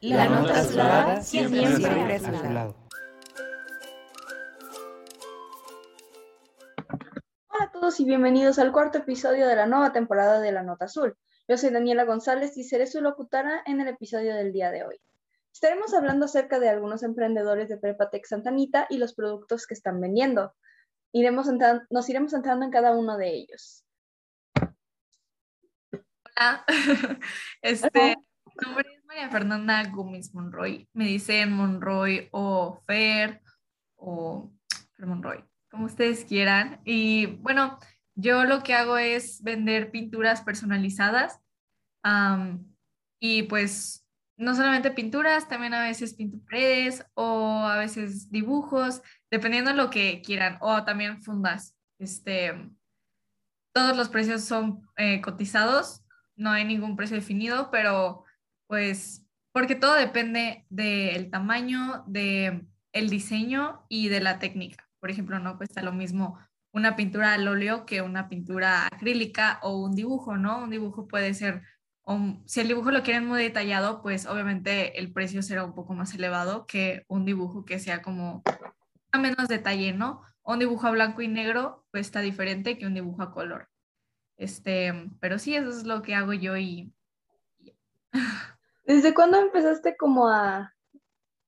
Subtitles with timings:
[0.00, 2.76] La nota azulada siempre, siempre a su lado.
[7.48, 10.84] Hola a todos y bienvenidos al cuarto episodio de la nueva temporada de La Nota
[10.84, 11.16] Azul.
[11.48, 15.00] Yo soy Daniela González y seré su locutora en el episodio del día de hoy.
[15.50, 20.52] Estaremos hablando acerca de algunos emprendedores de Prepatec Santanita y los productos que están vendiendo.
[21.12, 21.48] Iremos
[21.88, 23.82] nos iremos entrando en cada uno de ellos.
[26.36, 26.66] Hola,
[27.62, 30.86] este, mi nombre es María Fernanda Gómez Monroy.
[30.92, 33.40] Me dicen Monroy o Fer
[33.94, 34.52] o
[34.98, 36.82] Monroy, como ustedes quieran.
[36.84, 37.78] Y bueno,
[38.14, 41.40] yo lo que hago es vender pinturas personalizadas
[43.18, 46.38] y pues no solamente pinturas, también a veces pinto
[47.14, 51.74] o a veces dibujos, dependiendo de lo que quieran, o también fundas.
[51.98, 52.70] Este,
[53.72, 56.04] todos los precios son eh, cotizados,
[56.36, 58.25] no hay ningún precio definido, pero
[58.66, 64.88] pues porque todo depende del tamaño, del el diseño y de la técnica.
[65.00, 66.38] Por ejemplo, no cuesta lo mismo
[66.72, 70.62] una pintura al óleo que una pintura acrílica o un dibujo, ¿no?
[70.62, 71.62] Un dibujo puede ser,
[72.44, 76.14] si el dibujo lo quieren muy detallado, pues obviamente el precio será un poco más
[76.14, 78.42] elevado que un dibujo que sea como
[79.10, 80.22] a menos detalle, ¿no?
[80.42, 83.70] Un dibujo a blanco y negro cuesta diferente que un dibujo a color.
[84.36, 86.92] Este, pero sí, eso es lo que hago yo y
[88.86, 90.72] ¿Desde cuándo empezaste como a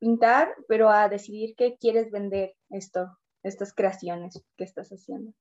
[0.01, 5.33] pintar, pero a decidir que quieres vender esto, estas creaciones que estás haciendo?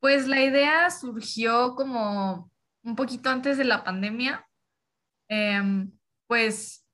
[0.00, 2.50] Pues la idea surgió como
[2.82, 4.46] un poquito antes de la pandemia.
[5.28, 5.90] Em,
[6.26, 6.86] pues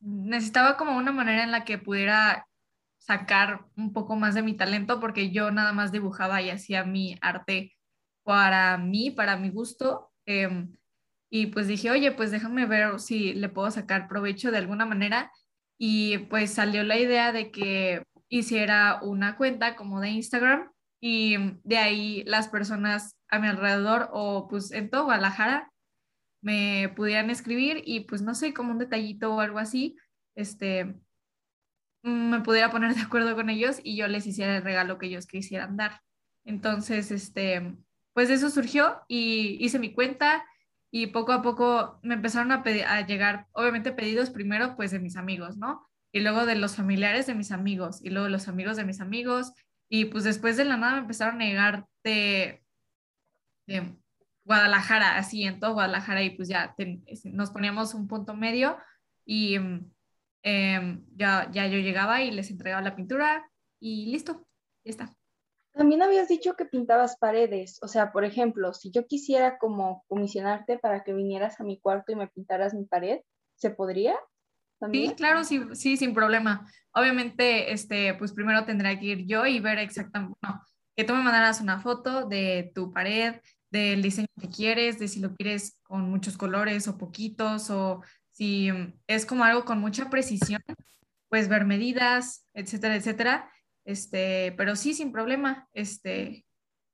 [0.00, 2.48] necesitaba como una manera en la que pudiera
[2.96, 7.18] sacar un poco más de mi talento porque yo nada más dibujaba y hacía mi
[7.20, 7.76] arte
[8.22, 10.10] para mí, para mi gusto.
[10.24, 10.72] Em,
[11.38, 15.30] y pues dije, oye, pues déjame ver si le puedo sacar provecho de alguna manera.
[15.78, 21.76] Y pues salió la idea de que hiciera una cuenta como de Instagram y de
[21.76, 25.70] ahí las personas a mi alrededor o pues en todo Guadalajara
[26.40, 29.98] me pudieran escribir y pues no sé, como un detallito o algo así,
[30.36, 30.94] este,
[32.02, 35.26] me pudiera poner de acuerdo con ellos y yo les hiciera el regalo que ellos
[35.26, 36.00] quisieran dar.
[36.46, 37.76] Entonces, este,
[38.14, 40.42] pues eso surgió y hice mi cuenta
[40.98, 45.18] y poco a poco me empezaron a, a llegar, obviamente pedidos primero pues de mis
[45.18, 45.86] amigos, ¿no?
[46.10, 49.02] Y luego de los familiares de mis amigos y luego de los amigos de mis
[49.02, 49.52] amigos
[49.90, 52.62] y pues después de la nada me empezaron a llegar de,
[54.44, 56.74] Guadalajara, así en todo Guadalajara y pues ya
[57.24, 58.78] nos poníamos un punto medio
[59.26, 59.56] y
[60.42, 64.48] em, ya, ya yo llegaba y les entregaba la pintura y listo,
[64.82, 65.16] ya está.
[65.76, 70.78] También habías dicho que pintabas paredes, o sea, por ejemplo, si yo quisiera como comisionarte
[70.78, 73.20] para que vinieras a mi cuarto y me pintaras mi pared,
[73.56, 74.16] ¿se podría?
[74.90, 76.66] Sí, claro, sí, sí, sin problema.
[76.92, 80.62] Obviamente, este, pues primero tendría que ir yo y ver exactamente, no,
[80.96, 83.34] que tú me mandaras una foto de tu pared,
[83.70, 88.70] del diseño que quieres, de si lo quieres con muchos colores o poquitos, o si
[89.06, 90.62] es como algo con mucha precisión,
[91.28, 93.50] pues ver medidas, etcétera, etcétera
[93.86, 96.44] este, pero sí, sin problema, este,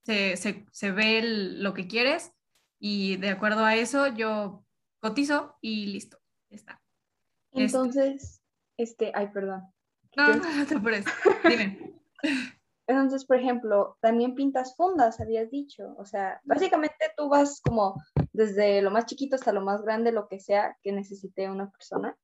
[0.04, 2.32] se, se, se ve lo que quieres
[2.78, 4.64] y de acuerdo a eso yo
[5.00, 6.18] cotizo y listo,
[6.50, 6.82] ya está.
[7.52, 8.42] Entonces,
[8.76, 9.62] este, ay, perdón.
[10.16, 11.04] No, no, no te apures,
[11.44, 12.00] dime.
[12.86, 15.94] Entonces, por ejemplo, también pintas fundas, habías dicho.
[15.96, 17.94] O sea, básicamente tú vas como
[18.32, 22.16] desde lo más chiquito hasta lo más grande, lo que sea que necesite una persona.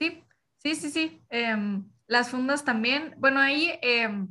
[0.00, 0.24] Sí,
[0.58, 1.22] sí, sí, sí.
[1.28, 4.28] Em, las fundas también, bueno, ahí em,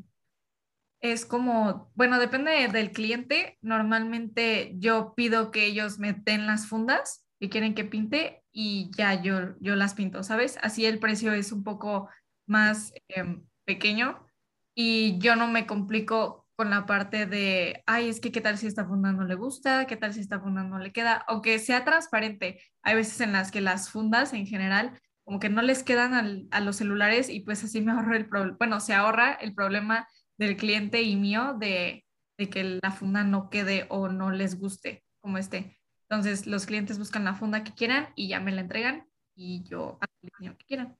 [1.01, 3.57] es como, bueno, depende del cliente.
[3.61, 9.21] Normalmente yo pido que ellos me den las fundas que quieren que pinte y ya
[9.21, 10.57] yo, yo las pinto, ¿sabes?
[10.61, 12.09] Así el precio es un poco
[12.47, 14.25] más em, pequeño
[14.73, 18.67] y yo no me complico con la parte de, ay, es que qué tal si
[18.67, 21.83] esta funda no le gusta, qué tal si esta funda no le queda, aunque sea
[21.83, 22.61] transparente.
[22.81, 26.61] Hay veces en las que las fundas en general como que no les quedan a
[26.61, 30.07] los celulares y pues así me ahorro el problema, bueno, se ahorra el problema
[30.37, 32.05] del cliente y mío de,
[32.37, 35.79] que la funda no quede o no les guste como esté.
[36.03, 39.97] Entonces los clientes buscan la funda que quieran y ya me la entregan y yo
[39.99, 40.97] hago el diseño que quieran.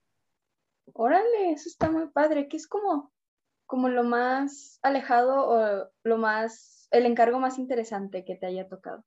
[0.92, 3.12] Órale, eso está muy padre, que es como,
[3.64, 9.04] como lo más alejado o lo más, el encargo más interesante que te haya tocado.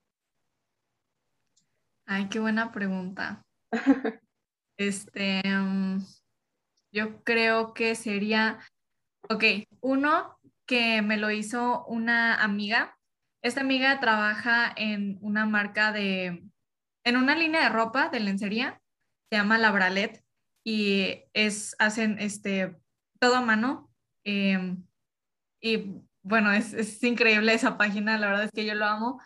[2.06, 3.45] Ay, qué buena pregunta.
[4.80, 6.00] Este, mm,
[6.94, 8.60] yo creo que sería,
[9.30, 9.44] ok,
[9.81, 12.98] uno que me lo hizo una amiga.
[13.44, 16.46] Esta amiga trabaja en una marca de,
[17.04, 18.81] en una línea de ropa de lencería,
[19.30, 20.24] se llama La Bralet,
[20.64, 22.78] y es, hacen este,
[23.20, 23.92] todo a mano.
[24.24, 24.86] Em,
[25.62, 25.92] y
[26.24, 29.22] bueno, es, es, increíble esa página, la verdad es que yo lo amo.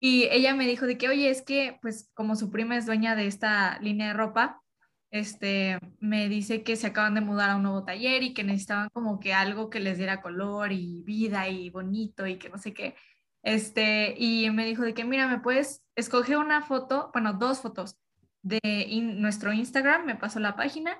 [0.00, 3.14] Y ella me dijo de que, oye, es que pues como su prima es dueña
[3.14, 4.62] de esta línea de ropa,
[5.10, 8.88] este, me dice que se acaban de mudar a un nuevo taller y que necesitaban
[8.92, 12.74] como que algo que les diera color y vida y bonito y que no sé
[12.74, 12.96] qué.
[13.42, 17.96] Este, y me dijo de que, mira, me puedes escoger una foto, bueno, dos fotos
[18.42, 18.60] de
[19.02, 20.98] nuestro Instagram, me pasó la página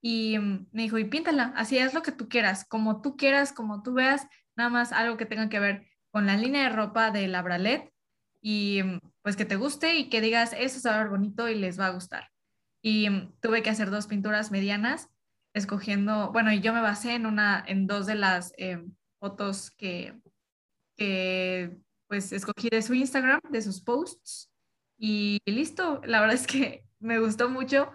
[0.00, 3.82] y me dijo, y píntala, así es lo que tú quieras, como tú quieras, como
[3.82, 4.26] tú veas,
[4.56, 7.92] nada más algo que tenga que ver con la línea de ropa de la Bralet
[8.40, 8.82] y
[9.22, 11.78] pues que te guste y que digas, eso se va a ver bonito y les
[11.78, 12.28] va a gustar
[12.90, 15.10] y tuve que hacer dos pinturas medianas,
[15.52, 18.82] escogiendo, bueno, y yo me basé en una, en dos de las eh,
[19.20, 20.18] fotos que,
[22.08, 24.50] pues, escogí de su Instagram, de sus posts,
[24.98, 27.92] y listo, la verdad es que me gustó mucho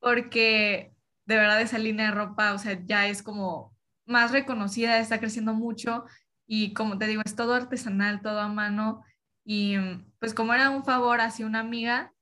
[0.00, 0.94] porque
[1.26, 3.76] de verdad esa línea de ropa, o sea, ya es como
[4.06, 6.04] más reconocida, está creciendo mucho
[6.46, 9.02] y como te digo, es todo artesanal, todo a mano
[9.44, 9.76] y
[10.20, 12.14] pues como era un favor hacia una amiga,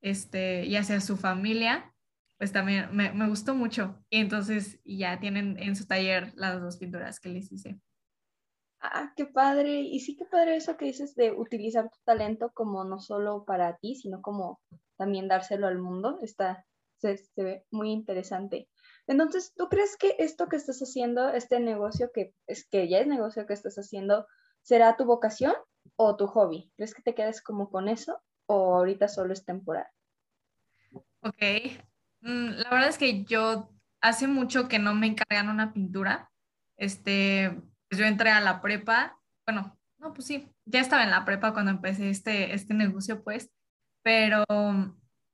[0.00, 1.94] este, y hacia su familia,
[2.38, 4.02] pues también me, me, gustó mucho.
[4.08, 7.80] Y entonces ya tienen en su taller las dos pinturas que les hice.
[8.80, 9.80] Ah, qué padre.
[9.80, 13.76] Y sí, qué padre eso que dices de utilizar tu talento como no solo para
[13.76, 14.58] ti, sino como
[14.96, 16.18] también dárselo al mundo.
[16.22, 16.64] Está,
[16.96, 18.68] se, ve muy interesante.
[19.06, 23.06] Entonces, ¿tú crees que esto que estás haciendo, este negocio que es que ya es
[23.06, 24.26] negocio que estás haciendo,
[24.62, 25.54] será tu vocación
[25.96, 26.72] o tu hobby?
[26.76, 29.86] ¿Crees que te quedes como con eso o ahorita solo es temporal?
[31.20, 31.42] Ok,
[32.22, 33.70] mm, la verdad es que yo
[34.00, 36.30] hace mucho que no me encargan una pintura.
[36.76, 37.56] Este,
[37.88, 41.52] pues yo entré a la prepa, bueno, no, pues sí, ya estaba en la prepa
[41.52, 43.50] cuando empecé este, este negocio, pues,
[44.02, 44.44] pero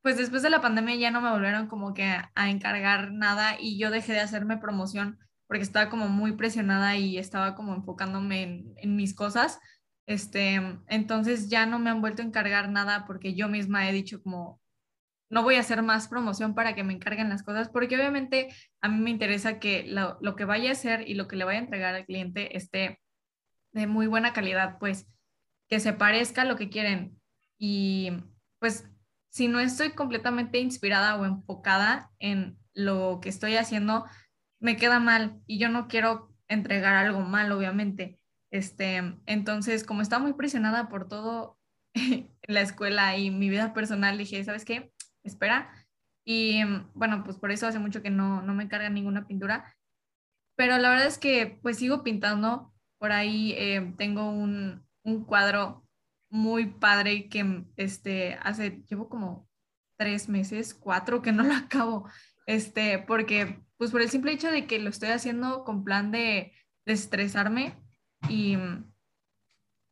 [0.02, 3.78] pues después de la pandemia ya no me volvieron como que a, encargar nada y
[3.78, 8.74] yo dejé de hacerme promoción porque estaba como muy presionada y estaba como enfocándome en,
[8.76, 9.58] en mis cosas.
[10.06, 14.22] Este, entonces ya no me han vuelto a encargar nada porque yo misma he dicho
[14.22, 14.60] como,
[15.28, 18.88] no voy a hacer más promoción para que me encarguen las cosas, porque obviamente a
[18.88, 21.58] mí me interesa que lo, lo, que vaya a hacer y lo que le vaya
[21.58, 23.00] a entregar al cliente esté
[23.72, 25.06] de muy buena calidad, pues
[25.68, 27.20] que se parezca a lo que quieren.
[27.58, 28.12] Y
[28.58, 28.88] pues
[29.30, 34.06] si no estoy completamente inspirada o enfocada en lo que estoy haciendo,
[34.60, 38.18] me queda mal y yo no quiero entregar algo mal, obviamente.
[38.50, 41.58] Este, entonces, como estaba muy presionada por todo
[42.42, 44.92] la escuela y mi vida personal, dije, ¿sabes qué?
[45.22, 45.70] Espera.
[46.24, 46.62] Y
[46.94, 49.76] bueno, pues por eso hace mucho que no, no me carga ninguna pintura.
[50.56, 52.72] Pero la verdad es que pues sigo pintando.
[52.98, 55.86] Por ahí eh, tengo un, un, cuadro
[56.30, 59.48] muy padre que este, hace, llevo como
[59.98, 62.08] tres meses, cuatro que no lo acabo.
[62.46, 66.52] Este, porque pues por el simple hecho de que lo estoy haciendo con plan de
[66.86, 67.85] estresarme
[68.28, 68.56] y,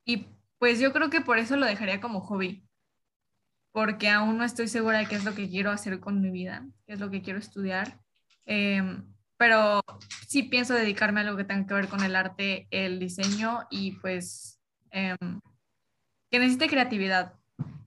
[0.04, 0.26] y
[0.58, 2.66] pues yo creo que por eso lo dejaría como hobby,
[3.72, 6.66] porque aún no estoy segura de qué es lo que quiero hacer con mi vida,
[6.86, 8.00] qué es lo que quiero estudiar.
[8.46, 9.04] Em,
[9.36, 9.82] pero
[10.28, 13.92] sí pienso dedicarme a algo que tenga que ver con el arte, el diseño y
[13.98, 14.60] pues
[14.90, 15.40] em,
[16.30, 17.34] que necesite creatividad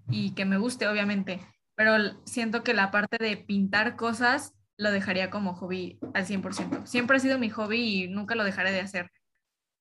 [0.10, 1.40] y que me guste, obviamente.
[1.76, 6.86] Pero siento que la parte de pintar cosas lo dejaría como hobby al 100%.
[6.86, 9.12] Siempre ha sido mi hobby y nunca lo dejaré de hacer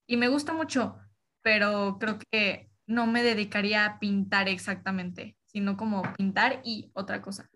[0.06, 0.98] y me gusta mucho,
[1.42, 7.50] pero creo que no me dedicaría a pintar exactamente, sino como pintar y otra cosa.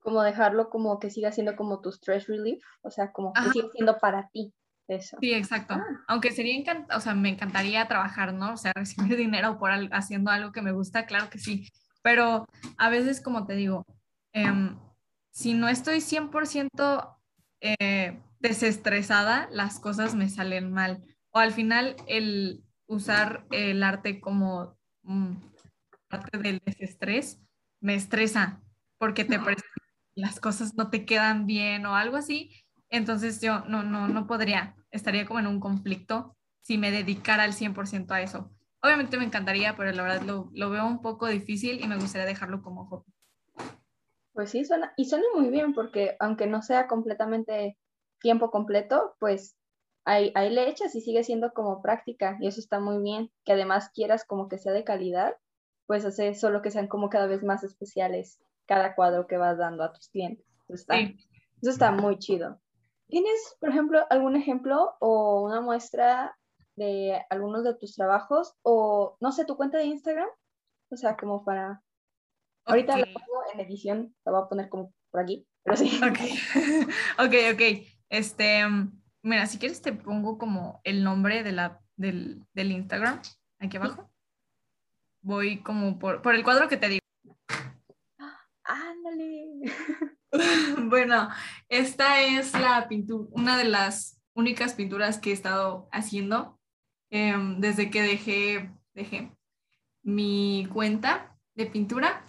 [0.00, 3.68] Como dejarlo como que siga siendo como tu stress relief, o sea, como que siga
[3.72, 4.52] siendo para ti
[4.88, 5.18] eso.
[5.20, 5.74] Sí, exacto.
[5.74, 5.84] Ah.
[6.08, 8.54] Aunque sería o sea, me encantaría trabajar, ¿no?
[8.54, 11.68] O sea, recibir dinero por haciendo algo que me gusta, claro que sí.
[12.02, 12.46] Pero
[12.78, 13.84] a veces, como te digo,
[14.32, 14.78] em,
[15.30, 17.18] si no estoy 100%
[17.60, 24.76] eh, desestresada, las cosas me salen mal o al final el usar el arte como
[25.02, 25.34] mm,
[26.08, 27.40] parte del desestrés
[27.80, 28.62] me estresa
[28.98, 29.38] porque te
[30.14, 32.52] las cosas no te quedan bien o algo así.
[32.90, 37.52] Entonces yo no, no, no podría, estaría como en un conflicto si me dedicara al
[37.52, 38.50] 100% a eso.
[38.82, 42.26] Obviamente me encantaría, pero la verdad lo, lo, veo un poco difícil y me gustaría
[42.26, 43.12] dejarlo como hobby.
[44.32, 47.78] Pues sí, suena, y suena muy bien porque aunque no sea completamente
[48.20, 49.56] tiempo completo, pues
[50.04, 53.30] ahí, ahí le echas y sigue siendo como práctica y eso está muy bien.
[53.44, 55.36] Que además quieras como que sea de calidad,
[55.86, 58.40] pues hace solo que sean como cada vez más especiales
[58.70, 60.46] cada cuadro que vas dando a tus clientes.
[60.68, 62.60] Eso está, eso está muy chido.
[63.08, 66.38] ¿Tienes, por ejemplo, algún ejemplo o una muestra
[66.76, 70.28] de algunos de tus trabajos o, no sé, tu cuenta de Instagram?
[70.88, 71.82] O sea, como para...
[72.64, 75.98] Ahorita la pongo en edición, la voy a poner como por aquí, pero sí.
[76.08, 76.18] Ok,
[77.26, 77.86] ok, ok.
[78.08, 78.62] Este,
[79.22, 83.20] mira, si quieres te pongo como el nombre de la, del, del Instagram
[83.58, 84.10] aquí abajo.
[85.22, 87.00] Voy como por, por el cuadro que te digo.
[88.64, 89.62] Ándale.
[90.88, 91.28] bueno,
[91.68, 96.58] esta es la pintura, una de las únicas pinturas que he estado haciendo
[97.10, 99.32] em, desde que dejé, dejé
[100.02, 102.24] mi cuenta de pintura.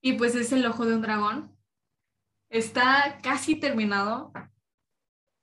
[0.00, 1.56] Y pues es el ojo de un dragón.
[2.50, 4.32] Está casi terminado.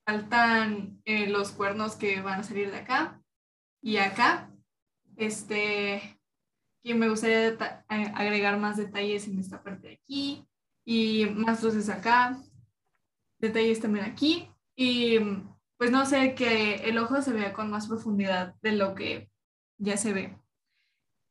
[0.06, 3.20] Faltan eh, los cuernos que van a salir de acá
[3.82, 4.50] y acá.
[5.16, 6.16] Este,
[6.86, 10.46] que me gustaría eh, agregar más detalles en esta parte de aquí
[10.84, 12.40] y más luces acá,
[13.40, 15.18] detalles también aquí y
[15.76, 19.28] pues no sé, que el ojo se vea con más profundidad de lo que
[19.78, 20.38] ya se ve.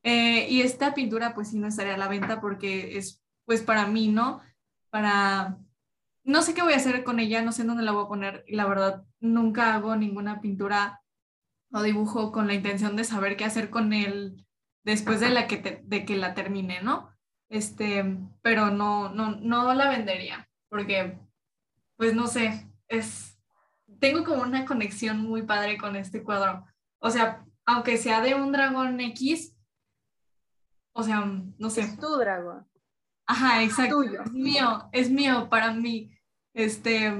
[0.03, 3.87] Eh, y esta pintura pues sí no estaría a la venta porque es pues para
[3.87, 4.41] mí, ¿no?
[4.89, 5.57] Para...
[6.25, 8.43] No sé qué voy a hacer con ella, no sé dónde la voy a poner
[8.47, 11.01] y la verdad nunca hago ninguna pintura
[11.71, 14.45] o dibujo con la intención de saber qué hacer con él
[14.83, 17.09] después de, la que, de que la termine, ¿no?
[17.47, 21.17] Este, pero no, no, no la vendería porque
[21.95, 23.39] pues no sé, es,
[23.99, 26.65] tengo como una conexión muy padre con este cuadro.
[26.99, 29.55] O sea, aunque sea de un dragón X,
[30.93, 31.25] o sea,
[31.57, 31.81] no sé.
[31.81, 32.67] Es tu dragón.
[33.25, 34.03] Ajá, exacto.
[34.03, 36.11] Es mío, es mío para mí.
[36.55, 37.13] Este,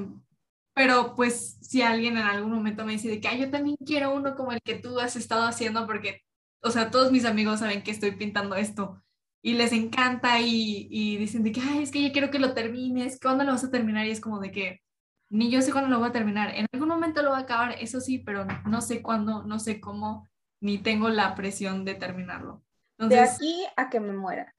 [0.74, 4.16] pero pues si alguien en algún momento me dice de que Ay, yo también quiero
[4.16, 6.24] uno como el que tú has estado haciendo porque,
[6.62, 9.04] o sea, todos mis amigos saben que estoy pintando esto
[9.44, 12.54] y les encanta y, y dicen de que, ay, es que yo quiero que lo
[12.56, 14.08] termines, ¿cuándo lo vas a terminar?
[14.08, 14.82] Y es como de que
[15.30, 16.56] ni yo sé cuándo lo voy a terminar.
[16.56, 19.80] En algún momento lo voy a acabar, eso sí, pero no sé cuándo, no sé
[19.80, 20.28] cómo,
[20.62, 22.66] ni tengo la presión de terminarlo
[22.98, 24.54] de aquí a que me muera.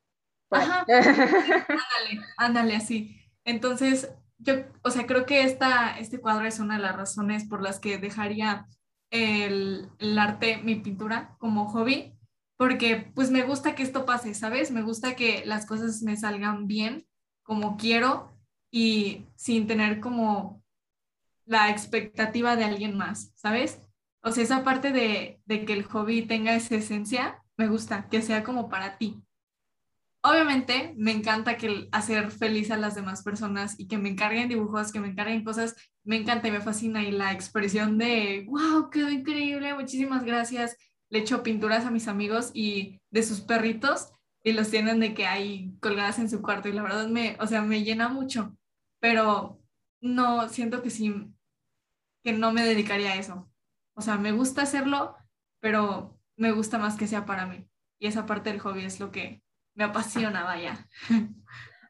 [0.51, 0.85] Ajá.
[0.89, 3.21] ándale, ándale, así.
[3.45, 7.63] Entonces, yo, o sea, creo que esta, este cuadro es una de las razones por
[7.63, 8.67] las que dejaría
[9.11, 12.15] el, el, arte, mi pintura, como hobby,
[12.57, 14.71] porque pues me gusta que esto pase, ¿sabes?
[14.71, 17.07] Me gusta que las cosas me salgan bien,
[17.43, 18.37] como quiero,
[18.71, 20.63] y sin tener como
[21.45, 23.81] la expectativa de alguien más, ¿sabes?
[24.23, 28.23] O sea, esa parte de, de que el hobby tenga esa esencia, me gusta, que
[28.23, 29.23] sea como para ti.
[30.29, 34.91] Obviamente me encanta que hacer feliz a las demás personas y que me encarguen dibujos,
[34.91, 39.09] que me encarguen cosas, me encanta y me fascina y la expresión de, wow, quedó
[39.09, 40.77] increíble, muchísimas gracias.
[41.11, 45.29] Le echo pinturas a mis amigos y de sus perritos y los tienen de que
[45.29, 48.57] hay colgadas en su cuarto y la verdad me, o sea, me llena mucho,
[48.99, 49.61] pero
[50.01, 51.15] no, siento que sí,
[52.25, 53.49] que no me dedicaría a eso.
[53.95, 55.17] O sea, me gusta hacerlo,
[55.61, 57.69] pero me gusta más que sea para mí.
[58.01, 59.46] Y esa parte del hobby es lo que
[59.77, 60.77] me apasiona, vaya.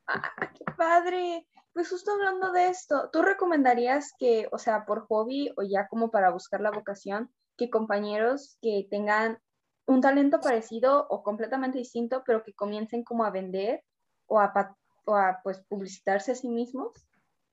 [0.06, 1.46] ¡Ah, qué padre!
[1.72, 6.10] Pues justo hablando de esto, ¿tú recomendarías que, o sea, por hobby o ya como
[6.10, 9.38] para buscar la vocación, que compañeros que tengan
[9.86, 13.82] un talento parecido o completamente distinto, pero que comiencen como a vender
[14.26, 16.92] o a, o a pues publicitarse a sí mismos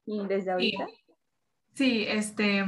[0.05, 0.87] y desde ahorita?
[1.73, 2.65] sí, este,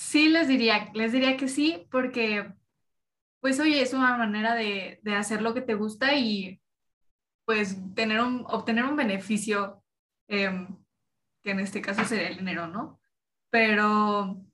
[0.00, 2.50] Sí, les diría, les diría que sí, porque,
[3.40, 6.60] pues, oye, es una manera de, hacer lo que te gusta y,
[7.44, 9.82] pues, tener un, obtener un beneficio,
[10.28, 10.68] em,
[11.42, 13.00] que en este caso sería el dinero, ¿no?
[13.50, 14.44] Pero,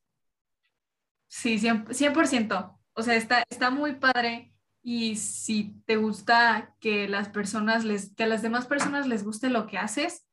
[1.28, 7.84] sí, 100%, O sea, está, está muy padre y si te gusta que las personas
[7.84, 10.26] les, que a las demás personas les guste lo que haces,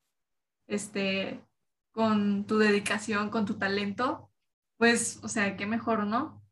[0.68, 1.44] este,
[1.92, 4.32] con tu dedicación, con tu talento,
[4.78, 6.43] pues, o sea, qué mejor, ¿no?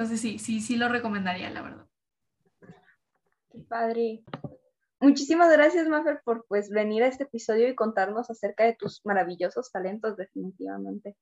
[0.00, 1.86] Entonces sí, sí, sí lo recomendaría, la verdad.
[3.52, 4.22] Qué padre.
[4.98, 9.70] Muchísimas gracias, Maffer, por pues venir a este episodio y contarnos acerca de tus maravillosos
[9.70, 11.18] talentos, definitivamente.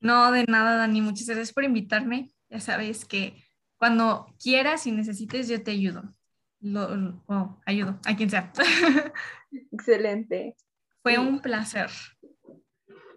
[0.00, 1.02] No, de nada, Dani.
[1.02, 2.32] Muchas gracias por invitarme.
[2.50, 3.36] Ya sabes que
[3.76, 6.02] cuando quieras y necesites, yo te ayudo.
[6.58, 8.52] Lo, oh, ayudo a quien sea.
[9.70, 10.56] Excelente.
[11.04, 11.90] Fue un placer.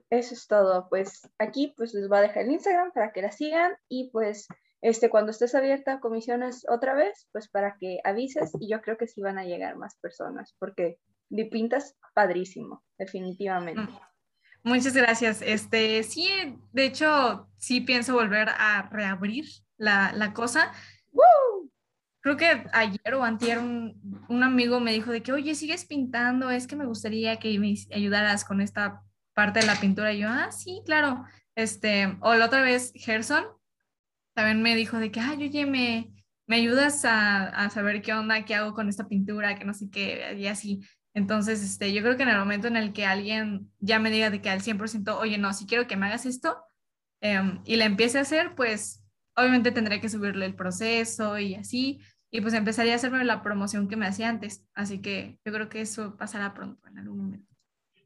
[0.09, 0.87] Eso es todo.
[0.89, 4.47] Pues aquí pues les voy a dejar el Instagram para que la sigan y pues
[4.81, 8.97] este cuando estés abierta a comisiones otra vez, pues para que avises y yo creo
[8.97, 13.91] que sí van a llegar más personas porque le pintas padrísimo, definitivamente.
[14.63, 15.41] Muchas gracias.
[15.41, 16.27] Este, sí,
[16.71, 19.45] de hecho, sí pienso volver a reabrir
[19.77, 20.71] la, la cosa.
[22.21, 26.49] Creo que ayer o antier un, un, amigo me dijo de que, oye, sigues pintando,
[26.49, 29.03] es que me gustaría que me ayudaras con esta
[29.35, 30.13] parte de la pintura.
[30.13, 31.25] Y yo, ah, sí, claro.
[31.55, 33.45] Este, o la otra vez, Gerson
[34.35, 36.11] también me dijo de que, ay, oye, me,
[36.47, 39.89] me ayudas a, a, saber qué onda, qué hago con esta pintura, que no sé
[39.89, 40.81] qué, y así.
[41.13, 44.29] Entonces, este, yo creo que en el momento en el que alguien ya me diga
[44.29, 46.57] de que al 100%, oye, no, si quiero que me hagas esto
[47.21, 49.03] em, y la empiece a hacer, pues
[49.37, 52.01] obviamente tendré que subirle el proceso y así,
[52.31, 54.65] y pues empezaría a hacerme la promoción que me hacía antes.
[54.73, 57.54] Así que yo creo que eso pasará pronto en algún momento.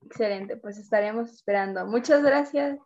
[0.10, 1.86] Excelente, pues estaremos esperando.
[1.86, 2.80] Muchas gracias.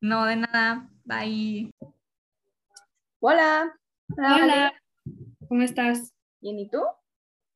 [0.00, 0.88] No, de nada.
[1.04, 1.74] Bye.
[3.18, 3.74] Hola.
[4.16, 4.72] Hola.
[5.48, 6.14] ¿Cómo estás?
[6.40, 6.80] Bien, ¿y tú?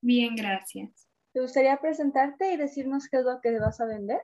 [0.01, 1.09] Bien, gracias.
[1.33, 4.21] ¿Te gustaría presentarte y decirnos qué es lo que vas a vender?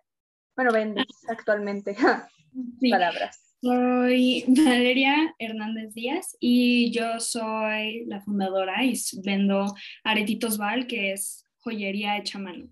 [0.56, 1.94] Bueno, vendes actualmente.
[2.80, 2.90] Sí.
[2.90, 3.54] Palabras.
[3.60, 9.66] Soy Valeria Hernández Díaz y yo soy la fundadora y vendo
[10.02, 12.70] Aretitos Val, que es joyería hecha a mano.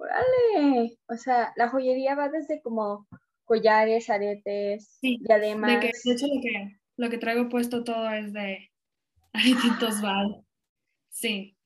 [0.00, 0.96] Órale.
[1.08, 3.06] O sea, la joyería va desde como
[3.44, 5.72] collares, aretes, Sí, diademas.
[5.72, 8.70] De, que, de hecho, lo que, lo que traigo puesto todo es de
[9.32, 10.44] Aretitos Val.
[11.10, 11.56] Sí,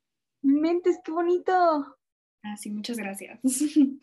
[0.43, 1.97] Mentes, qué bonito.
[2.43, 3.41] así, muchas gracias.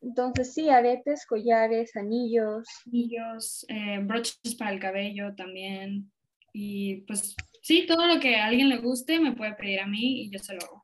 [0.00, 2.66] Entonces, sí, aretes, collares, anillos.
[2.86, 6.10] Anillos, eh, broches para el cabello también.
[6.52, 10.22] Y pues sí, todo lo que a alguien le guste me puede pedir a mí
[10.22, 10.83] y yo se lo hago.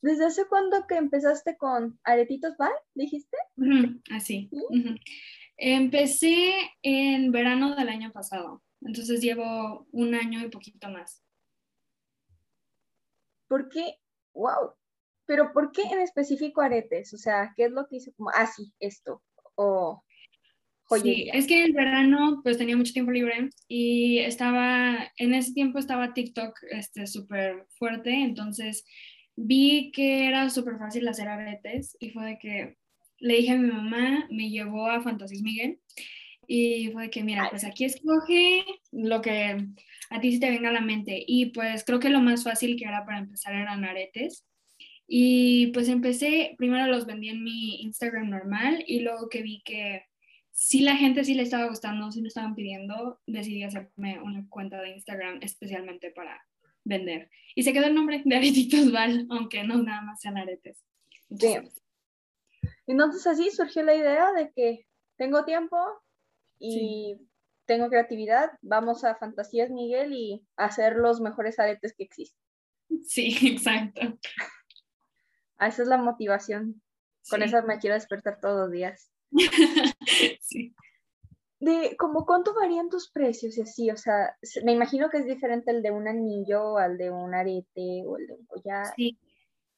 [0.00, 2.72] ¿Desde hace cuándo que empezaste con aretitos Val?
[2.94, 3.36] ¿Dijiste?
[4.10, 4.48] Así.
[5.56, 6.52] Empecé
[6.82, 11.24] en verano del año pasado, entonces llevo un año y poquito más.
[13.48, 13.96] ¿Por qué?
[14.34, 14.74] ¡Wow!
[15.26, 17.12] Pero ¿por qué en específico aretes?
[17.12, 19.22] O sea, ¿qué es lo que hizo como, ah, sí, esto?
[19.56, 20.04] O
[20.90, 21.32] Sí, joyería.
[21.34, 26.14] es que en verano pues tenía mucho tiempo libre y estaba, en ese tiempo estaba
[26.14, 28.86] TikTok este súper fuerte, entonces
[29.40, 32.76] vi que era súper fácil hacer aretes y fue de que
[33.18, 35.78] le dije a mi mamá, me llevó a Fantasís Miguel
[36.46, 39.64] y fue de que mira, pues aquí escoge lo que
[40.10, 42.76] a ti se te venga a la mente y pues creo que lo más fácil
[42.76, 44.44] que era para empezar eran aretes.
[45.06, 50.02] Y pues empecé, primero los vendí en mi Instagram normal y luego que vi que
[50.50, 54.82] si la gente sí le estaba gustando, sí me estaban pidiendo, decidí hacerme una cuenta
[54.82, 56.44] de Instagram especialmente para
[56.88, 57.30] vender.
[57.54, 60.84] Y se quedó el nombre de Aretitos Val, aunque no nada más sean aretes.
[61.28, 61.68] Bien.
[62.86, 65.76] Entonces así surgió la idea de que tengo tiempo
[66.58, 67.16] y
[67.66, 72.40] tengo creatividad, vamos a Fantasías Miguel y hacer los mejores aretes que existen.
[73.04, 74.18] Sí, exacto.
[75.58, 76.82] Ah, Esa es la motivación.
[77.28, 77.46] Con Sí.
[77.48, 79.10] eso me quiero despertar todos los días.
[80.40, 80.74] sí.
[81.60, 85.72] De como cuánto varían tus precios y así, o sea, me imagino que es diferente
[85.72, 88.86] el de un anillo al de un arete o el de un collar.
[88.96, 89.18] Sí.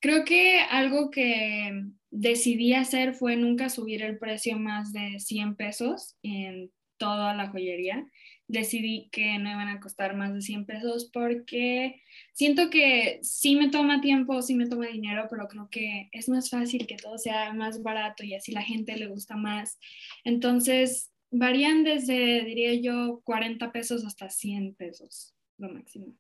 [0.01, 6.17] Creo que algo que decidí hacer fue nunca subir el precio más de 100 pesos
[6.23, 8.07] en toda la joyería.
[8.47, 13.71] Decidí que no iban a costar más de 100 pesos porque siento que sí me
[13.71, 17.53] toma tiempo, sí me toma dinero, pero creo que es más fácil que todo sea
[17.53, 19.79] más barato y así la gente le gusta más.
[20.25, 26.15] Entonces, varían desde, diría yo, 40 pesos hasta 100 pesos, lo máximo.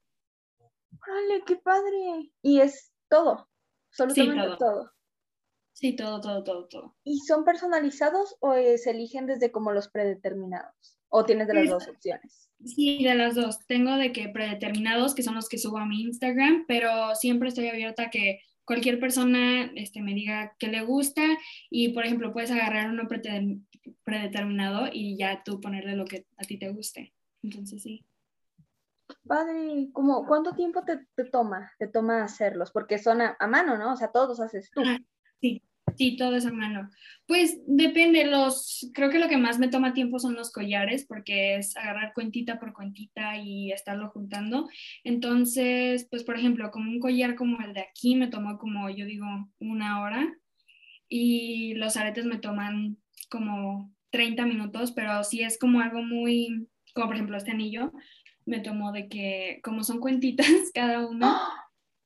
[1.06, 2.30] ¡Órale, qué padre!
[2.42, 3.48] Y es todo,
[3.90, 4.56] absolutamente todo.
[4.58, 4.92] todo.
[5.72, 6.96] Sí, todo, todo, todo, todo.
[7.04, 10.98] ¿Y son personalizados o eh, se eligen desde como los predeterminados?
[11.08, 12.50] ¿O tienes de las Es- dos opciones?
[12.62, 13.58] Sí, de las dos.
[13.66, 17.68] Tengo de que predeterminados, que son los que subo a mi Instagram, pero siempre estoy
[17.68, 21.22] abierta a que cualquier persona este, me diga que le gusta
[21.70, 23.08] y, por ejemplo, puedes agarrar uno
[24.04, 27.12] predeterminado y ya tú ponerle lo que a ti te guste.
[27.42, 28.06] Entonces, sí.
[29.26, 31.72] Padre, como, ¿cuánto tiempo te, te toma?
[31.80, 33.92] Te toma hacerlos, porque son a, a mano, ¿no?
[33.92, 34.82] O sea, todos los haces tú.
[34.86, 34.98] Ah,
[35.40, 35.64] Sí,
[35.96, 36.90] sí, todo es a mano.
[37.26, 41.56] Pues depende, los, creo que lo que más me toma tiempo son los collares, porque
[41.56, 44.68] es agarrar cuentita por cuentita y estarlo juntando.
[45.04, 49.06] Entonces, pues por ejemplo, como un collar como el de aquí me tomó como, yo
[49.06, 49.26] digo,
[49.58, 50.36] una hora
[51.08, 52.96] y los aretes me toman
[53.28, 57.92] como 30 minutos, pero si es como algo muy, como por ejemplo este anillo,
[58.46, 61.36] me tomó de que, como son cuentitas cada uno,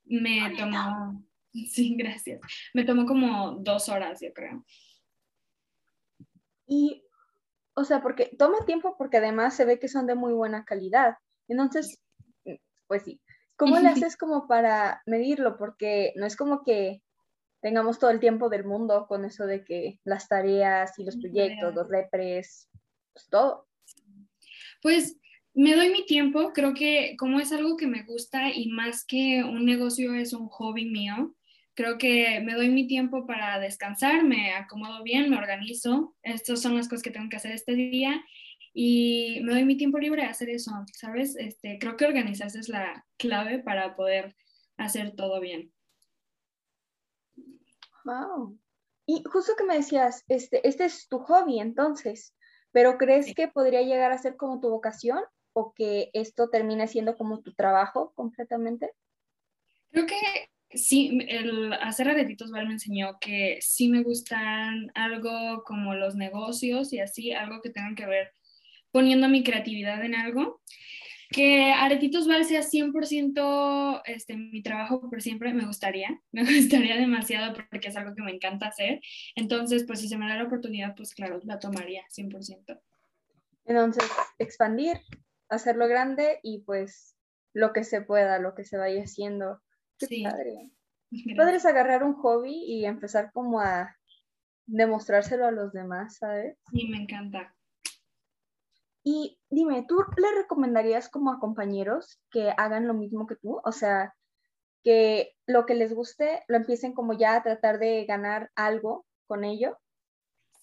[0.05, 1.23] me tomó,
[1.71, 2.41] sí, gracias,
[2.73, 4.65] me tomó como dos horas, yo creo.
[6.67, 7.05] Y,
[7.75, 11.17] o sea, porque toma tiempo porque además se ve que son de muy buena calidad.
[11.49, 12.01] Entonces,
[12.87, 13.21] pues sí.
[13.57, 15.57] ¿Cómo le haces como para medirlo?
[15.57, 17.03] Porque no es como que
[17.61, 21.75] tengamos todo el tiempo del mundo con eso de que las tareas y los proyectos,
[21.75, 22.69] los repres,
[23.13, 23.69] pues todo.
[24.83, 25.17] Pues
[25.55, 29.45] me doy mi tiempo, creo que como es algo que me gusta y más que
[29.45, 31.35] un negocio es un hobby mío,
[31.75, 36.77] creo que me doy mi tiempo para descansar, me acomodo bien, me organizo, estas son
[36.77, 38.25] las cosas que tengo que hacer este día
[38.73, 41.37] y me doy mi tiempo libre a hacer eso, ¿sabes?
[41.37, 44.37] Este, creo que organizarse es la clave para poder
[44.77, 45.73] hacer todo bien.
[48.05, 48.59] Wow.
[49.07, 52.35] Y justo que me decías, este, este es tu hobby entonces,
[52.73, 55.21] pero ¿crees que podría llegar a ser como tu vocación
[55.53, 58.93] o que esto termine siendo como tu trabajo completamente?
[59.91, 60.17] Creo que
[60.77, 66.93] sí, el hacer aretitos Val me enseñó que sí me gustan algo como los negocios
[66.93, 68.33] y así, algo que tengan que ver
[68.91, 70.61] poniendo mi creatividad en algo.
[71.31, 77.55] Que Aretitos Val sea 100% este, mi trabajo por siempre, me gustaría, me gustaría demasiado
[77.71, 79.01] porque es algo que me encanta hacer.
[79.35, 82.81] Entonces, pues si se me da la oportunidad, pues claro, la tomaría 100%.
[83.65, 84.05] Entonces,
[84.39, 85.01] expandir,
[85.49, 87.17] hacerlo grande y pues
[87.53, 89.61] lo que se pueda, lo que se vaya haciendo.
[89.99, 90.23] Qué Sí.
[90.25, 90.71] padre.
[91.37, 93.97] Padre es agarrar un hobby y empezar como a
[94.67, 96.57] demostrárselo a los demás, ¿sabes?
[96.73, 97.55] Sí, me encanta.
[99.05, 103.61] Y dime, ¿tú le recomendarías como a compañeros que hagan lo mismo que tú?
[103.63, 104.15] O sea,
[104.83, 109.45] que lo que les guste lo empiecen como ya a tratar de ganar algo con
[109.45, 109.79] ello.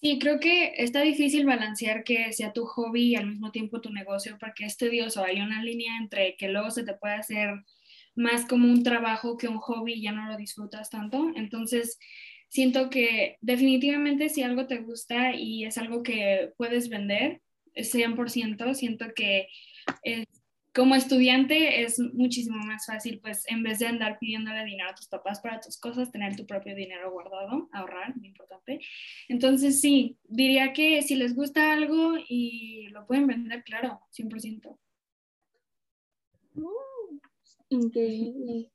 [0.00, 3.92] Sí, creo que está difícil balancear que sea tu hobby y al mismo tiempo tu
[3.92, 5.22] negocio porque es tedioso.
[5.24, 7.50] Hay una línea entre que luego se te puede hacer
[8.14, 11.32] más como un trabajo que un hobby y ya no lo disfrutas tanto.
[11.34, 11.98] Entonces,
[12.48, 17.40] siento que definitivamente si algo te gusta y es algo que puedes vender,
[17.74, 19.48] 100%, siento que
[20.04, 20.26] eh,
[20.74, 25.06] como estudiante es muchísimo más fácil, pues en vez de andar pidiéndole dinero a tus
[25.06, 28.80] papás para tus cosas, tener tu propio dinero guardado, ahorrar, muy importante.
[29.28, 34.78] Entonces, sí, diría que si les gusta algo y lo pueden vender, claro, 100%.
[36.54, 36.91] Mm,
[37.72, 38.70] increíble.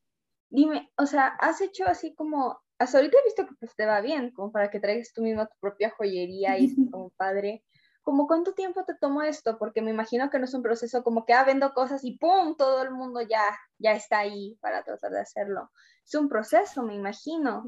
[0.49, 4.01] Dime, o sea, has hecho así como, hasta ahorita he visto que pues te va
[4.01, 7.63] bien, como para que traigas tú mismo tu propia joyería y es como padre.
[8.01, 9.57] ¿Cómo cuánto tiempo te tomó esto?
[9.57, 12.55] Porque me imagino que no es un proceso como que, ah, vendo cosas y ¡pum!
[12.55, 13.43] Todo el mundo ya,
[13.79, 15.69] ya está ahí para tratar de hacerlo.
[16.05, 17.65] Es un proceso, me imagino.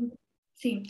[0.53, 0.83] Sí.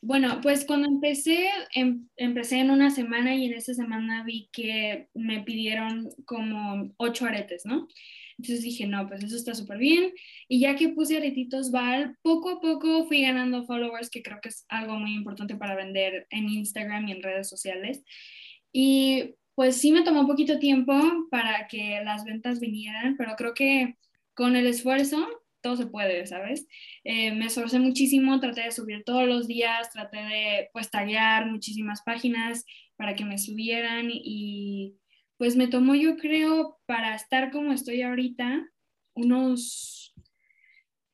[0.00, 5.08] Bueno, pues cuando empecé, em, empecé en una semana y en esa semana vi que
[5.14, 7.88] me pidieron como ocho aretes, ¿no?
[8.38, 10.12] Entonces dije, no, pues eso está súper bien.
[10.48, 14.48] Y ya que puse aretitos Val, poco a poco fui ganando followers, que creo que
[14.48, 18.02] es algo muy importante para vender en Instagram y en redes sociales.
[18.72, 20.94] Y pues sí me tomó un poquito tiempo
[21.30, 23.96] para que las ventas vinieran, pero creo que
[24.34, 25.26] con el esfuerzo
[25.60, 26.66] todo se puede, ¿sabes?
[27.04, 32.02] Eh, me esforcé muchísimo, traté de subir todos los días, traté de pues taguear muchísimas
[32.02, 32.64] páginas
[32.96, 34.96] para que me subieran y
[35.42, 38.64] pues me tomó yo creo para estar como estoy ahorita
[39.16, 40.14] unos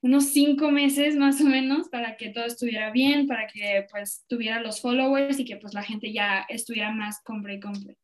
[0.03, 4.61] unos cinco meses más o menos para que todo estuviera bien, para que pues tuviera
[4.61, 7.95] los followers y que pues la gente ya estuviera más compra y compra.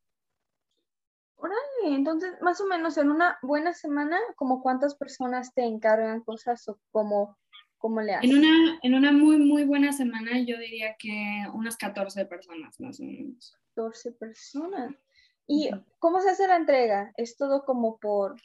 [1.37, 6.67] Órale, entonces, más o menos en una buena semana, ¿como cuántas personas te encargan cosas
[6.69, 7.37] o cómo,
[7.77, 8.31] cómo le haces?
[8.31, 12.99] En una, en una muy, muy buena semana yo diría que unas 14 personas más
[12.99, 13.59] o menos.
[13.75, 15.04] 14 personas.
[15.47, 17.13] ¿Y cómo se hace la entrega?
[17.17, 18.37] ¿Es todo como por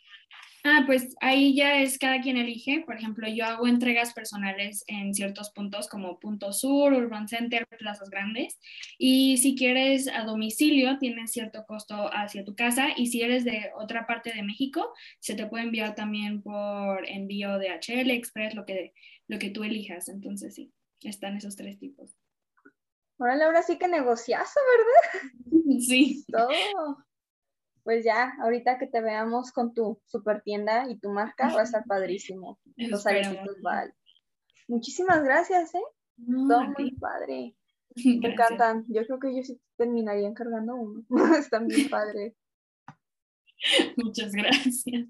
[0.66, 2.82] Ah, pues ahí ya es cada quien elige.
[2.86, 8.10] Por ejemplo, yo hago entregas personales en ciertos puntos como Punto Sur, Urban Center, plazas
[8.10, 8.60] grandes.
[8.98, 12.90] Y si quieres a domicilio, tienes cierto costo hacia tu casa.
[12.98, 17.58] Y si eres de otra parte de México, se te puede enviar también por envío
[17.58, 18.94] de HL, Express, lo que,
[19.28, 20.10] lo que tú elijas.
[20.10, 22.19] Entonces, sí, están esos tres tipos.
[23.20, 25.32] Órale, ahora sí que negociazo, ¿verdad?
[25.82, 26.26] Sí.
[26.32, 26.50] Todo.
[27.84, 31.64] Pues ya, ahorita que te veamos con tu super tienda y tu marca, va a
[31.64, 32.60] estar padrísimo.
[32.76, 33.94] Los aretitos Val.
[34.68, 35.82] Muchísimas gracias, ¿eh?
[36.18, 37.56] No, Todo muy padre.
[37.96, 38.34] Me Gracias.
[38.52, 38.86] encantan.
[38.90, 41.04] Yo creo que yo sí terminaría encargando uno.
[41.38, 42.36] Están bien padres.
[43.98, 45.08] Muchas gracias.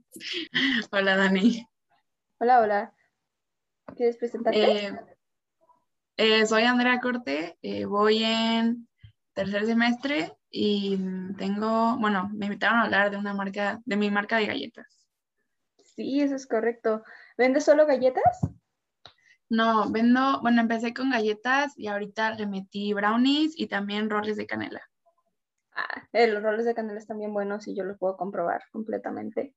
[0.91, 1.65] Hola, Dani.
[2.39, 2.95] Hola, hola.
[3.95, 4.85] ¿Quieres presentarte?
[4.87, 4.99] Eh,
[6.21, 8.89] eh, soy Andrea Corte, eh, voy en
[9.33, 10.97] tercer semestre y
[11.37, 15.07] tengo, bueno, me invitaron a hablar de una marca, de mi marca de galletas.
[15.77, 17.03] Sí, eso es correcto.
[17.37, 18.41] ¿Vendes solo galletas?
[19.47, 24.45] No, vendo, bueno, empecé con galletas y ahorita le metí brownies y también roles de
[24.45, 24.81] canela.
[25.71, 29.55] Ah, eh, los roles de canela están bien buenos y yo los puedo comprobar completamente.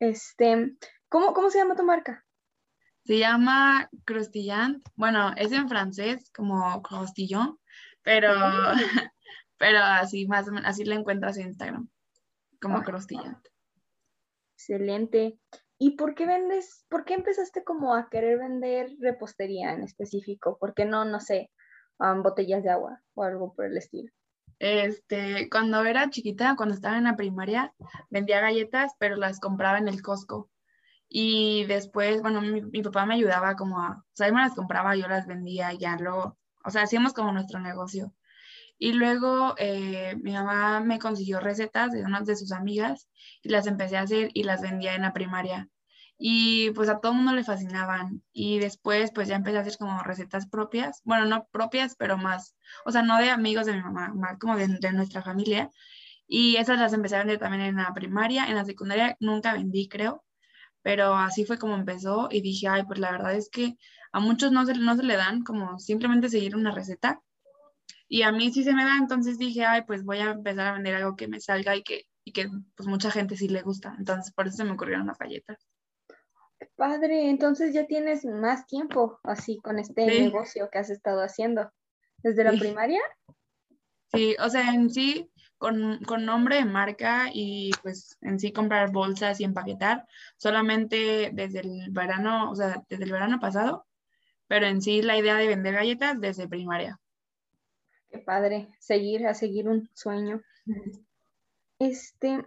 [0.00, 0.74] Este,
[1.08, 2.26] ¿cómo, cómo se llama tu marca?
[3.04, 4.82] Se llama Crustillant.
[4.94, 7.58] Bueno, es en francés como crostillon,
[8.02, 8.32] pero,
[9.58, 11.88] pero así más o menos, así la encuentras en Instagram,
[12.60, 12.82] como Ah.
[12.84, 13.46] Crustillant.
[14.56, 15.38] Excelente.
[15.78, 20.58] ¿Y por qué vendes, por qué empezaste como a querer vender repostería en específico?
[20.58, 21.50] ¿Por qué no, no sé,
[21.98, 24.12] um, botellas de agua o algo por el estilo?
[24.58, 27.72] Este, cuando era chiquita, cuando estaba en la primaria,
[28.10, 30.50] vendía galletas, pero las compraba en el Costco.
[31.12, 34.96] Y después, bueno, mi, papá me ayudaba como a, o sea, él me las compraba,
[34.96, 38.14] yo las vendía ya luego o sea, hacíamos como nuestro negocio.
[38.78, 43.08] Y luego eh, mi mamá me consiguió recetas de unas de sus amigas
[43.42, 45.68] y las empecé a hacer y las vendía en la primaria.
[46.18, 48.22] Y pues a todo el mundo le fascinaban.
[48.32, 51.02] Y después pues ya empecé a hacer como recetas propias.
[51.04, 54.56] Bueno, no propias, pero más, o sea, no de amigos de mi mamá, más como
[54.56, 55.70] de, de nuestra familia.
[56.26, 58.46] Y esas las empecé a vender también en la primaria.
[58.46, 60.24] En la secundaria nunca vendí, creo.
[60.82, 63.76] Pero así fue como empezó y dije, ay, pues la verdad es que
[64.12, 67.20] a muchos no se, no se le dan como simplemente seguir una receta
[68.12, 70.72] y a mí sí se me da, entonces dije, ay, pues voy a empezar a
[70.72, 73.94] vender algo que me salga y que, y que pues mucha gente sí le gusta.
[74.00, 75.64] Entonces por eso se me ocurrieron las galletas.
[76.74, 81.70] Padre, entonces ya tienes más tiempo así con este negocio que has estado haciendo.
[82.18, 83.00] ¿Desde la primaria?
[84.12, 85.29] Sí, o sea, en sí,
[85.60, 90.06] con, con, nombre de marca y pues en sí comprar bolsas y empaquetar,
[90.38, 93.86] solamente desde el verano, o sea, desde el verano pasado,
[94.48, 96.98] pero en sí la idea de vender galletas desde primaria.
[98.10, 100.42] Qué padre, seguir, a seguir un sueño.
[101.78, 102.42] Este,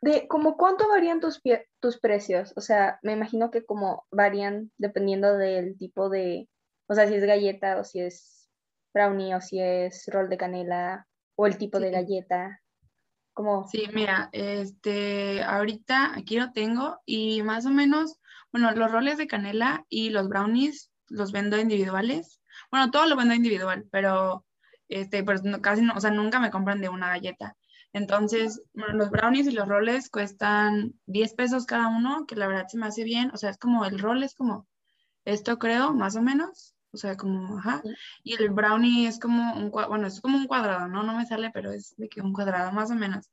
[0.00, 1.40] de como cuánto varían tus,
[1.78, 6.48] tus precios, o sea, me imagino que como varían dependiendo del tipo de,
[6.88, 8.50] o sea, si es galleta o si es
[8.92, 12.60] brownie o si es rol de canela o el tipo de galleta.
[13.32, 13.68] Como...
[13.68, 18.18] Sí, mira, este, ahorita aquí lo tengo y más o menos,
[18.50, 22.40] bueno, los roles de canela y los brownies los vendo individuales.
[22.70, 24.44] Bueno, todo lo vendo individual, pero
[24.88, 27.56] este, pues casi no, o sea, nunca me compran de una galleta.
[27.92, 32.76] Entonces, los brownies y los roles cuestan 10 pesos cada uno, que la verdad se
[32.76, 33.30] me hace bien.
[33.32, 34.66] O sea, es como el rol es como
[35.24, 36.75] esto creo, más o menos.
[36.92, 37.82] O sea, como, ajá.
[38.22, 41.02] Y el brownie es como un, bueno, es como un cuadrado, ¿no?
[41.02, 43.30] No me sale, pero es de que un cuadrado, más o menos.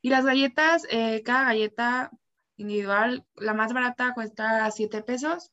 [0.00, 2.10] Y las galletas, eh, cada galleta
[2.56, 5.50] individual, la más barata cuesta 7 pesos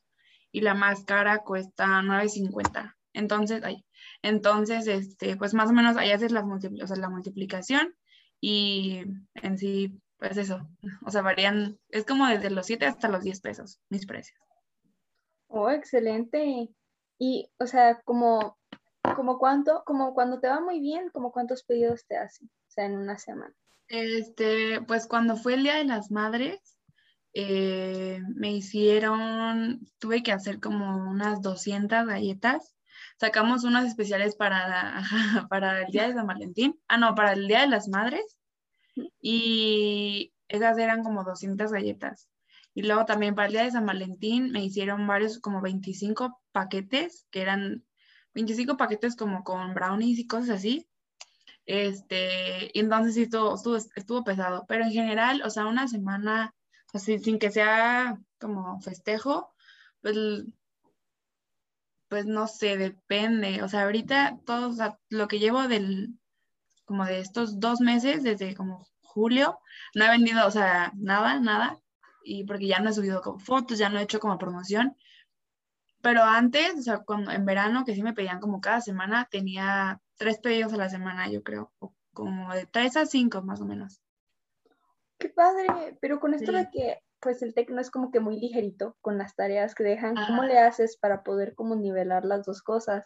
[0.52, 2.96] y la más cara cuesta 9.50.
[3.12, 3.84] Entonces, ay,
[4.22, 7.94] entonces, este, pues más o menos ahí haces la, o sea, la multiplicación
[8.40, 9.04] y
[9.34, 10.68] en sí, pues eso,
[11.04, 14.38] o sea, varían, es como desde los 7 hasta los 10 pesos mis precios.
[15.48, 16.68] Oh, excelente.
[17.20, 18.58] Y, o sea, como,
[19.14, 22.86] como cuánto, como cuando te va muy bien, como cuántos pedidos te hacen, o sea,
[22.86, 23.54] en una semana.
[23.86, 26.76] Este, pues cuando fue el Día de las Madres,
[27.34, 32.74] eh, me hicieron, tuve que hacer como unas 200 galletas
[33.20, 35.02] sacamos unas especiales para,
[35.50, 36.80] para el Día de San Valentín.
[36.88, 38.38] Ah, no, para el Día de las Madres.
[39.20, 42.28] Y esas eran como 200 galletas.
[42.74, 47.26] Y luego también para el Día de San Valentín me hicieron varios, como 25 paquetes,
[47.30, 47.84] que eran
[48.34, 50.88] 25 paquetes como con brownies y cosas así.
[51.66, 54.64] Este, y entonces sí estuvo, estuvo, estuvo pesado.
[54.68, 56.54] Pero en general, o sea, una semana,
[56.92, 59.54] así, sin que sea como festejo,
[60.00, 60.16] pues
[62.10, 63.62] pues no sé, depende.
[63.62, 64.74] O sea, ahorita todo,
[65.10, 66.18] lo que llevo del,
[66.84, 69.60] como de estos dos meses, desde como julio,
[69.94, 71.78] no he vendido, o sea, nada, nada.
[72.22, 74.96] Y porque ya no he subido como fotos, ya no he hecho como promoción.
[76.02, 80.00] Pero antes, o sea, cuando, en verano, que sí me pedían como cada semana, tenía
[80.16, 81.72] tres pedidos a la semana, yo creo,
[82.12, 84.00] como de tres a cinco más o menos.
[85.18, 88.96] Qué padre, pero con esto de que pues el tecno es como que muy ligerito
[89.02, 90.14] con las tareas que dejan.
[90.14, 93.04] ¿Cómo le haces para poder como nivelar las dos cosas?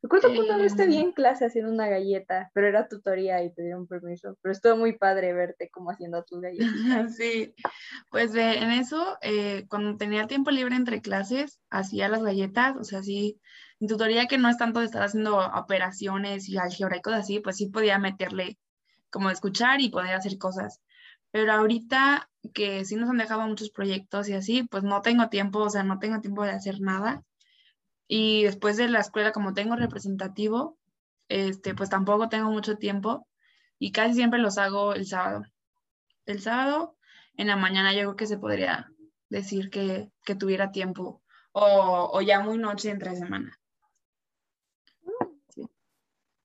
[0.00, 3.52] Recuerdo que una vez te vi en clase haciendo una galleta, pero era tutoría y
[3.52, 4.36] te dieron permiso.
[4.40, 6.68] Pero estuvo muy padre verte como haciendo tus galletas.
[7.18, 7.52] Sí,
[8.10, 13.02] pues en eso, eh, cuando tenía tiempo libre entre clases, hacía las galletas, o sea,
[13.02, 13.40] sí,
[13.80, 17.40] en tutoría que no es tanto de estar haciendo operaciones y álgebra y cosas así,
[17.40, 18.58] pues sí podía meterle
[19.10, 20.80] como escuchar y poder hacer cosas.
[21.30, 25.60] Pero ahorita que sí nos han dejado muchos proyectos y así, pues no tengo tiempo,
[25.60, 27.22] o sea, no tengo tiempo de hacer nada.
[28.08, 30.78] Y después de la escuela, como tengo representativo,
[31.28, 33.28] este, pues tampoco tengo mucho tiempo
[33.78, 35.42] y casi siempre los hago el sábado.
[36.24, 36.96] El sábado
[37.36, 38.90] en la mañana yo creo que se podría
[39.28, 43.58] decir que, que tuviera tiempo o, o, ya muy noche entre semana.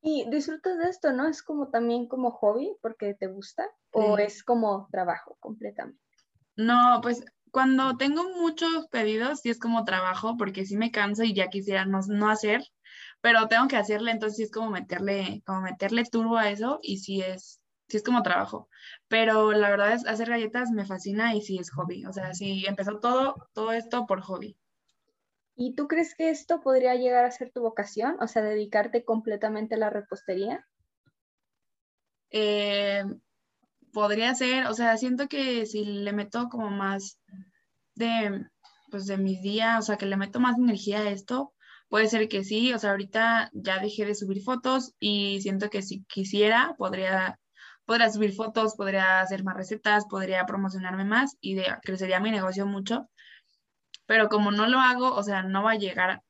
[0.01, 1.29] Y disfrutas de esto, ¿no?
[1.29, 6.01] Es como también como hobby porque te gusta o es como trabajo completamente.
[6.57, 7.23] No, pues
[7.53, 11.85] cuando tengo muchos pedidos sí es como trabajo porque sí me canso y ya quisiera
[11.85, 12.63] no, no hacer,
[13.21, 16.97] pero tengo que hacerle, entonces sí es como meterle, como meterle turbo a eso y
[16.97, 18.69] sí es, sí es como trabajo.
[19.07, 22.03] Pero la verdad es hacer galletas me fascina y sí es hobby.
[22.07, 24.57] O sea, sí empezó todo, todo esto por hobby.
[25.55, 28.17] ¿Y tú crees que esto podría llegar a ser tu vocación?
[28.19, 30.67] O sea, dedicarte completamente a la repostería.
[32.31, 33.03] Eh,
[33.93, 37.19] podría ser, o sea, siento que si le meto como más
[37.95, 38.45] de,
[38.91, 41.53] pues de mis días, o sea, que le meto más energía a esto,
[41.87, 45.83] puede ser que sí, o sea, ahorita ya dejé de subir fotos y siento que
[45.83, 47.39] si quisiera, podría,
[47.85, 53.09] podría subir fotos, podría hacer más recetas, podría promocionarme más y crecería mi negocio mucho.
[54.07, 56.23] Pero como no lo hago, o sea, no va a llegar,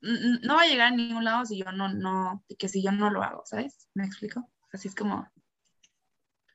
[0.00, 3.10] no va a llegar a ningún lado si yo no, no, que si yo no
[3.10, 3.88] lo hago, ¿sabes?
[3.94, 4.48] ¿Me explico?
[4.72, 5.28] Así es como...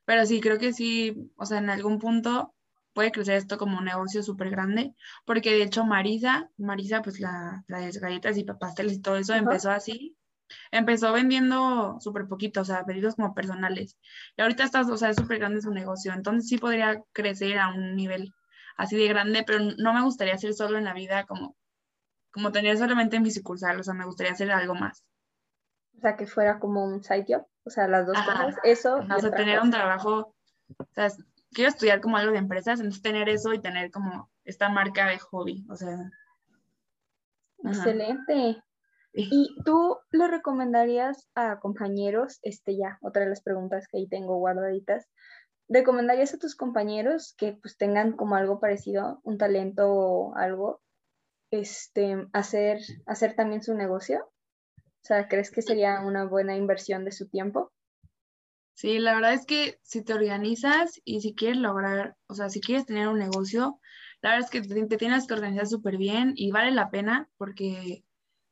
[0.06, 2.54] Pero sí, creo que sí, o sea, en algún punto
[2.94, 4.94] puede crecer esto como un negocio súper grande,
[5.26, 9.72] porque de hecho Marisa, Marisa, pues la, las galletas y pasteles y todo eso empezó
[9.72, 10.16] así,
[10.72, 13.98] empezó vendiendo súper poquito, o sea, pedidos como personales.
[14.38, 17.70] Y ahorita está, o sea, es súper grande su negocio, entonces sí podría crecer a
[17.70, 18.34] un nivel
[18.78, 21.56] así de grande, pero no me gustaría hacer solo en la vida como,
[22.32, 25.04] como tener solamente en mi sucursal, o sea, me gustaría hacer algo más.
[26.04, 28.96] Sea, que fuera como un site job, o sea, las dos cosas, eso.
[28.98, 30.36] o sea, tener un trabajo,
[30.78, 31.08] o sea,
[31.54, 35.18] quiero estudiar como algo de empresas, entonces tener eso y tener como esta marca de
[35.20, 36.12] hobby, o sea.
[37.64, 38.62] Excelente.
[39.14, 44.36] ¿Y tú le recomendarías a compañeros, este ya, otra de las preguntas que ahí tengo
[44.36, 45.08] guardaditas,
[45.70, 50.82] ¿recomendarías a tus compañeros que pues tengan como algo parecido, un talento o algo,
[51.50, 54.33] este, hacer, hacer también su negocio?
[55.04, 57.74] O sea, ¿crees que sería una buena inversión de su tiempo?
[58.74, 62.62] Sí, la verdad es que si te organizas y si quieres lograr, o sea, si
[62.62, 63.80] quieres tener un negocio,
[64.22, 68.06] la verdad es que te, tienes que organizar súper bien y vale la pena porque,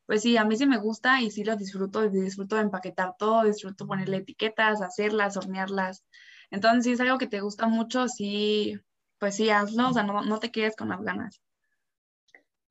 [0.06, 3.46] pues sí, a mí sí me gusta y sí lo disfruto, disfruto de empaquetar todo,
[3.46, 6.04] disfruto ponerle etiquetas, hacerlas, hornearlas.
[6.50, 8.78] Entonces, si es algo que te gusta mucho, sí,
[9.20, 11.42] pues sí, hazlo, o sea, no, no te quedes con las ganas.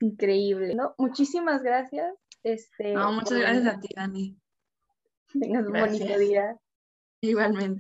[0.00, 0.94] Increíble, ¿no?
[0.98, 2.14] Muchísimas gracias.
[2.42, 4.36] Este, no, muchas gracias a ti, Dani.
[5.40, 6.56] Tengas un bonito día.
[7.22, 7.78] Igualmente.